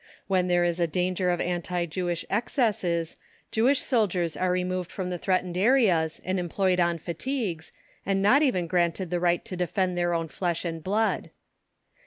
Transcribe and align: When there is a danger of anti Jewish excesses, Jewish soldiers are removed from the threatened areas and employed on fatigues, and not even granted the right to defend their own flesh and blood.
When 0.25 0.47
there 0.47 0.63
is 0.63 0.79
a 0.79 0.87
danger 0.87 1.29
of 1.29 1.39
anti 1.39 1.85
Jewish 1.85 2.25
excesses, 2.27 3.17
Jewish 3.51 3.79
soldiers 3.81 4.35
are 4.35 4.49
removed 4.51 4.91
from 4.91 5.11
the 5.11 5.19
threatened 5.19 5.55
areas 5.55 6.19
and 6.25 6.39
employed 6.39 6.79
on 6.79 6.97
fatigues, 6.97 7.71
and 8.03 8.19
not 8.19 8.41
even 8.41 8.65
granted 8.65 9.11
the 9.11 9.19
right 9.19 9.45
to 9.45 9.55
defend 9.55 9.95
their 9.95 10.15
own 10.15 10.27
flesh 10.27 10.65
and 10.65 10.83
blood. 10.83 11.29